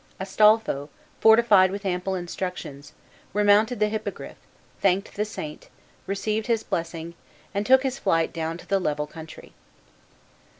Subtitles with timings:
[0.19, 2.93] Astolpho, fortified with ample instructions,
[3.33, 4.37] remounted the Hippogriff,
[4.81, 5.69] thanked the saint,
[6.07, 7.13] received his blessing,
[7.53, 9.53] and took his flight down to the level country.